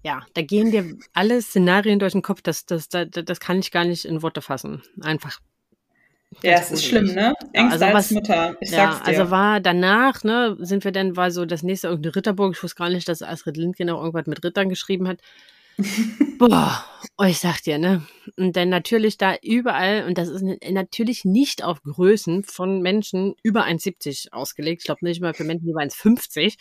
[0.08, 3.70] ja, da gehen dir alle Szenarien durch den Kopf, das, das, das, das kann ich
[3.70, 4.82] gar nicht in Worte fassen.
[5.02, 5.38] Einfach.
[6.42, 7.34] Ja, es ist schlimm, ne?
[7.52, 8.56] Ängste also als was- Mutter.
[8.60, 9.06] Ich Ja, sag's dir.
[9.08, 12.54] also war danach, ne, sind wir dann, war so das nächste irgendeine Ritterburg.
[12.56, 15.18] Ich wusste gar nicht, dass Astrid Lindgren auch irgendwas mit Rittern geschrieben hat.
[16.38, 16.84] Boah,
[17.18, 18.02] oh, ich sag dir, ne?
[18.37, 23.64] Und dann natürlich da überall, und das ist natürlich nicht auf Größen von Menschen über
[23.64, 24.83] 1,70 ausgelegt.
[24.83, 26.57] Ich glaube nicht mal für Menschen über 1,50.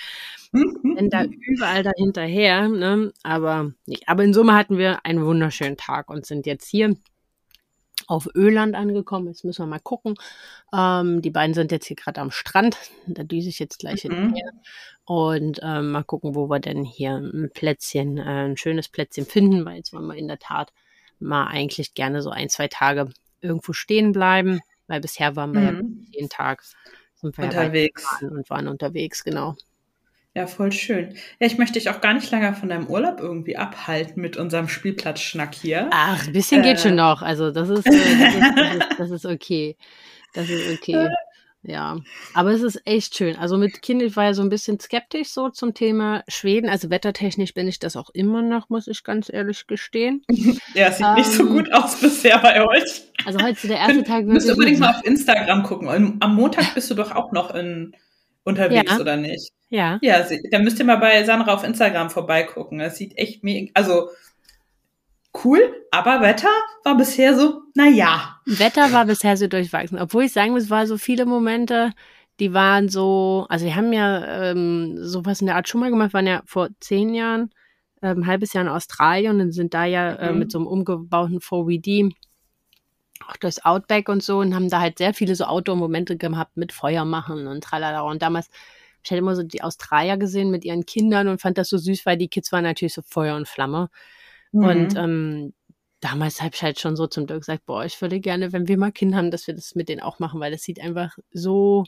[0.97, 3.13] Denn da überall da hinterher, ne?
[3.23, 4.09] Aber nicht.
[4.09, 6.95] Aber in Summe hatten wir einen wunderschönen Tag und sind jetzt hier
[8.07, 9.27] auf Öland angekommen.
[9.27, 10.15] Jetzt müssen wir mal gucken.
[10.73, 12.77] Ähm, die beiden sind jetzt hier gerade am Strand.
[13.05, 14.13] Da düse ich jetzt gleich Mhm.
[14.13, 14.51] hinterher.
[15.05, 19.65] Und ähm, mal gucken, wo wir denn hier ein Plätzchen, äh, ein schönes Plätzchen finden,
[19.65, 20.73] weil jetzt wollen wir in der Tat
[21.19, 23.09] mal eigentlich gerne so ein, zwei Tage
[23.41, 26.07] irgendwo stehen bleiben, weil bisher waren wir ja Mhm.
[26.11, 26.63] jeden Tag
[27.21, 28.03] Unterwegs.
[28.03, 29.55] Ja gefahren und waren unterwegs, genau.
[30.37, 31.15] Ja, voll schön.
[31.39, 34.67] Ja, ich möchte dich auch gar nicht länger von deinem Urlaub irgendwie abhalten mit unserem
[34.67, 35.89] Spielplatzschnack hier.
[35.91, 36.79] Ach, ein bisschen geht Äh.
[36.79, 37.23] schon noch.
[37.23, 39.75] Also das ist, äh, das, ist, das, ist, das ist okay.
[40.35, 41.09] Das ist okay.
[41.63, 41.97] Ja,
[42.33, 43.35] aber es ist echt schön.
[43.35, 46.69] Also mit Kind, ich war ja so ein bisschen skeptisch so zum Thema Schweden.
[46.69, 50.21] Also wettertechnisch bin ich das auch immer noch, muss ich ganz ehrlich gestehen.
[50.75, 51.49] Ja, es sieht nicht so Ähm.
[51.49, 53.01] gut aus bisher bei euch.
[53.25, 56.17] Also heute der erste Tag Du musst unbedingt mal auf Instagram gucken.
[56.21, 57.93] Am Montag bist du doch auch noch in,
[58.43, 58.99] unterwegs, Ja.
[58.99, 59.51] oder nicht?
[59.69, 62.79] Ja, Ja, da müsst ihr mal bei Sandra auf Instagram vorbeigucken.
[62.79, 64.09] Das sieht echt mega, also
[65.43, 65.59] cool,
[65.91, 66.49] aber Wetter
[66.83, 68.39] war bisher so, na ja.
[68.45, 71.91] Wetter war bisher so durchwachsen, obwohl ich sagen muss, war so viele Momente,
[72.39, 76.13] die waren so, also wir haben ja ähm, sowas in der Art schon mal gemacht,
[76.13, 77.49] waren ja vor zehn Jahren,
[78.01, 80.39] ähm, ein halbes Jahr in Australien und sind da ja äh, Mhm.
[80.39, 82.13] mit so einem umgebauten 4VD
[83.27, 86.71] auch durchs Outback und so und haben da halt sehr viele so Outdoor-Momente gehabt mit
[86.71, 88.01] Feuer machen und tralala.
[88.01, 88.49] Und damals
[89.07, 92.05] ich halt immer so die Australier gesehen mit ihren Kindern und fand das so süß,
[92.05, 93.89] weil die Kids waren natürlich so Feuer und Flamme.
[94.51, 94.97] Und Mhm.
[94.97, 95.53] ähm,
[95.99, 98.77] damals habe ich halt schon so zum Dirk gesagt, boah, ich würde gerne, wenn wir
[98.77, 101.85] mal Kinder haben, dass wir das mit denen auch machen, weil das sieht einfach so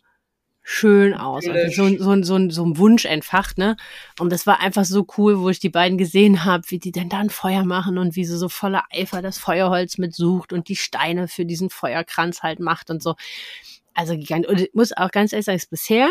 [0.61, 1.47] schön aus.
[1.47, 3.75] Also so, ein- so, so, so ein Wunsch entfacht, ne?
[4.19, 7.09] Und das war einfach so cool, wo ich die beiden gesehen habe, wie die dann
[7.09, 10.75] da ein Feuer machen und wie sie so voller Eifer das Feuerholz mitsucht und die
[10.75, 13.15] Steine für diesen Feuerkranz halt macht und so.
[13.95, 14.51] Also gigantisch.
[14.51, 16.09] Und ich muss auch ganz ehrlich sagen, ist bisher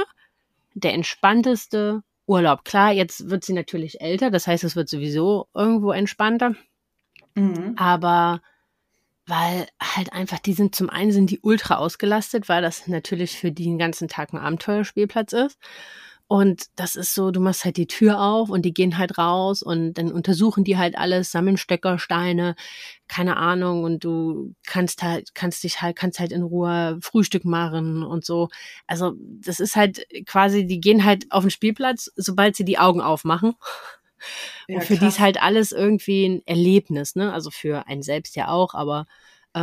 [0.79, 2.65] der entspannteste Urlaub.
[2.65, 6.55] Klar, jetzt wird sie natürlich älter, das heißt, es wird sowieso irgendwo entspannter.
[7.35, 7.75] Mhm.
[7.77, 8.41] Aber
[9.27, 13.53] weil halt einfach, die sind zum einen sind die ultra ausgelastet, weil das natürlich für
[13.53, 15.59] die den ganzen Tag ein Abenteuerspielplatz ist.
[16.29, 19.63] Und das ist so, du machst halt die Tür auf und die gehen halt raus
[19.63, 22.55] und dann untersuchen die halt alles, sammeln Stöcker, Steine,
[23.09, 28.03] keine Ahnung, und du kannst halt, kannst dich halt, kannst halt in Ruhe Frühstück machen
[28.03, 28.51] und so.
[28.87, 33.01] Also, das ist halt quasi, die gehen halt auf den Spielplatz, sobald sie die Augen
[33.01, 33.55] aufmachen.
[34.69, 35.15] Ja, und für die krass.
[35.15, 37.33] ist halt alles irgendwie ein Erlebnis, ne?
[37.33, 39.07] Also für einen selbst ja auch, aber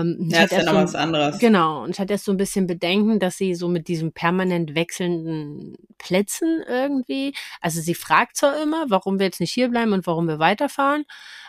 [0.02, 1.40] ähm, Ja, ist ja noch so, was anderes.
[1.40, 4.76] genau, und ich hatte erst so ein bisschen Bedenken, dass sie so mit diesem permanent
[4.76, 10.08] wechselnden Plätzen irgendwie, also sie fragt zwar immer, warum wir jetzt nicht hier bleiben und
[10.08, 11.06] warum wir weiterfahren,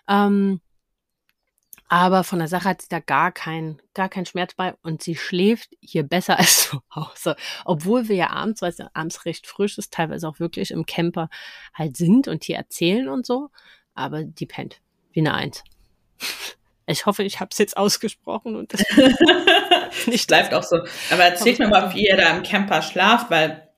[0.09, 0.61] ähm,
[1.89, 5.15] aber von der Sache hat sie da gar kein, gar keinen Schmerz bei und sie
[5.15, 7.37] schläft hier besser als zu Hause.
[7.65, 10.87] Obwohl wir ja abends, weil es ja abends recht frisch ist, teilweise auch wirklich im
[10.87, 11.29] Camper
[11.75, 13.51] halt sind und hier erzählen und so.
[13.95, 14.81] Aber die pennt
[15.13, 15.63] wie eine Eins.
[16.87, 18.85] Ich hoffe, ich habe es jetzt ausgesprochen und das
[20.07, 20.77] nicht bleibt auch so.
[21.11, 23.69] Aber erzählt mir mal, wie ihr da im Camper schlaft, weil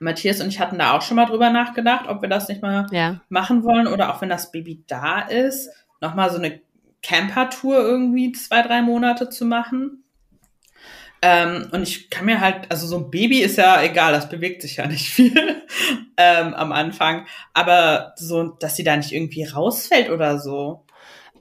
[0.00, 2.86] Matthias und ich hatten da auch schon mal drüber nachgedacht, ob wir das nicht mal
[2.90, 3.20] ja.
[3.28, 6.60] machen wollen oder auch wenn das Baby da ist, nochmal so eine
[7.02, 10.04] Camper-Tour irgendwie zwei, drei Monate zu machen.
[11.22, 14.62] Ähm, und ich kann mir halt, also so ein Baby ist ja egal, das bewegt
[14.62, 15.34] sich ja nicht viel
[16.16, 20.86] ähm, am Anfang, aber so, dass sie da nicht irgendwie rausfällt oder so.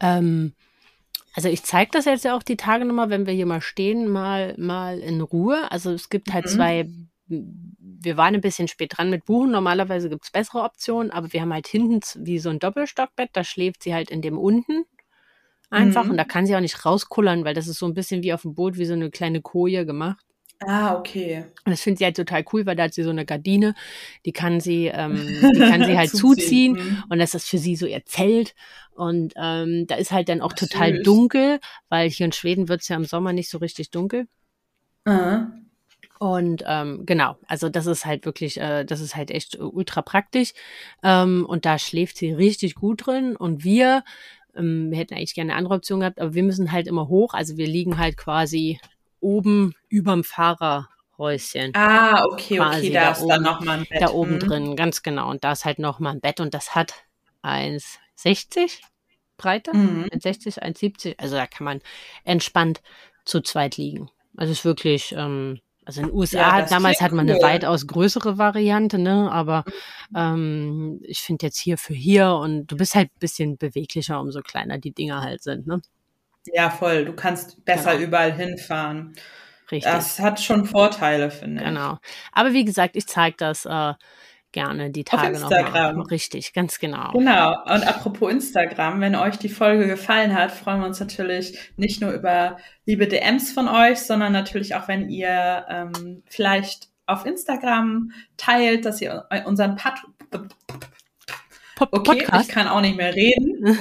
[0.01, 0.53] Ähm,
[1.33, 4.07] also ich zeige das jetzt ja auch die Tage nochmal, wenn wir hier mal stehen,
[4.07, 5.71] mal, mal in Ruhe.
[5.71, 6.49] Also es gibt halt Mhm.
[6.49, 6.89] zwei,
[7.27, 9.51] wir waren ein bisschen spät dran mit Buchen.
[9.51, 13.83] Normalerweise gibt's bessere Optionen, aber wir haben halt hinten wie so ein Doppelstockbett, da schläft
[13.83, 14.85] sie halt in dem unten
[15.69, 16.11] einfach Mhm.
[16.11, 18.41] und da kann sie auch nicht rauskullern, weil das ist so ein bisschen wie auf
[18.41, 20.25] dem Boot, wie so eine kleine Koje gemacht.
[20.61, 21.45] Ah, okay.
[21.63, 23.75] Und das findet sie halt total cool, weil da hat sie so eine Gardine,
[24.25, 25.15] die kann sie, ähm,
[25.55, 26.73] die kann sie halt zuziehen.
[26.73, 27.03] Mhm.
[27.09, 28.55] Und das ist für sie so ihr Zelt.
[28.93, 31.03] Und ähm, da ist halt dann auch Ach, total süß.
[31.03, 34.27] dunkel, weil hier in Schweden wird's ja im Sommer nicht so richtig dunkel.
[35.05, 35.47] Ah.
[36.19, 40.01] Und ähm, genau, also das ist halt wirklich, äh, das ist halt echt äh, ultra
[40.01, 40.51] praktisch.
[41.01, 43.37] Ähm, und da schläft sie richtig gut drin.
[43.37, 44.03] Und wir,
[44.57, 47.33] ähm, wir hätten eigentlich gerne eine andere Option gehabt, aber wir müssen halt immer hoch.
[47.33, 48.81] Also wir liegen halt quasi
[49.19, 51.71] oben überm Fahrerhäuschen.
[51.75, 54.01] Ah, okay, okay, da da ist dann oben- nochmal ein Bett.
[54.01, 54.39] da oben Mhm.
[54.39, 55.29] drin, ganz genau.
[55.29, 56.93] Und da ist halt noch mal ein Bett und das hat
[57.43, 58.82] 1,60
[59.38, 60.08] Breite, Mhm.
[60.12, 61.15] 1,60, 1,70.
[61.19, 61.82] Also da kann man
[62.23, 62.82] entspannt
[63.25, 64.10] zu zweit liegen.
[64.36, 67.43] Also es ist wirklich, ähm, also in den USA, Ja, damals hat man eine cool.
[67.43, 69.32] weitaus größere Variante, ne?
[69.32, 69.63] Aber
[70.15, 74.41] ähm, ich finde jetzt hier für hier und du bist halt ein bisschen beweglicher, umso
[74.41, 75.82] kleiner die Dinger halt sind, ne?
[76.47, 77.06] Ja, voll.
[77.06, 78.04] Du kannst besser Genau.
[78.08, 79.13] überall hinfahren.
[79.71, 79.91] Richtig.
[79.91, 81.67] Das hat schon Vorteile, finde ich.
[81.67, 81.97] Genau.
[82.32, 83.93] Aber wie gesagt, ich zeige das äh,
[84.52, 85.60] gerne die Auf Tage nochmal.
[85.60, 86.02] Instagram.
[86.02, 87.12] Richtig, ganz genau.
[87.12, 87.52] Genau.
[87.65, 92.12] Und apropos Instagram, wenn euch die Folge gefallen hat, freuen wir uns natürlich nicht nur
[92.12, 98.86] über liebe DMs von euch, sondern natürlich auch, wenn ihr ähm, vielleicht auf Instagram teilt,
[98.86, 99.93] dass ihr unseren Pod
[101.79, 102.49] Pod Okay, Podcast.
[102.49, 103.79] ich kann auch nicht mehr reden.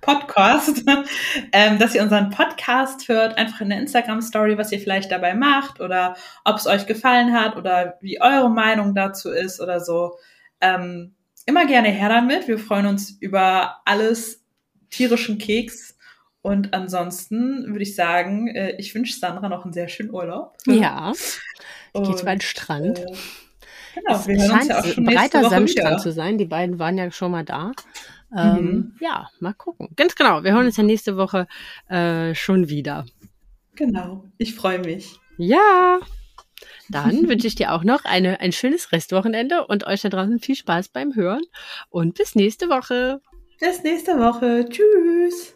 [0.00, 0.82] Podcast.
[1.52, 5.80] ähm, dass ihr unseren Podcast hört, einfach in der Instagram-Story, was ihr vielleicht dabei macht
[5.80, 10.18] oder ob es euch gefallen hat oder wie eure Meinung dazu ist oder so.
[10.60, 11.14] Ähm,
[11.46, 12.48] immer gerne her damit.
[12.48, 14.44] Wir freuen uns über alles
[14.90, 15.96] tierischen Keks.
[16.42, 20.56] Und ansonsten würde ich sagen, äh, ich wünsche Sandra noch einen sehr schönen Urlaub.
[20.66, 21.20] Ja, ich
[21.92, 22.98] gehe Und, jetzt über den Strand.
[22.98, 23.06] Äh,
[23.94, 25.98] genau, es wir uns scheint ja schon ein breiter wieder.
[25.98, 26.38] zu sein.
[26.38, 27.72] Die beiden waren ja schon mal da.
[28.36, 28.96] Ähm, Mhm.
[29.00, 29.88] Ja, mal gucken.
[29.96, 30.42] Ganz genau.
[30.42, 31.46] Wir hören uns ja nächste Woche
[31.88, 33.06] äh, schon wieder.
[33.76, 35.18] Genau, ich freue mich.
[35.36, 36.00] Ja.
[36.88, 40.56] Dann wünsche ich dir auch noch eine, ein schönes Restwochenende und euch da draußen viel
[40.56, 41.42] Spaß beim Hören
[41.90, 43.20] und bis nächste Woche.
[43.60, 44.66] Bis nächste Woche.
[44.68, 45.54] Tschüss.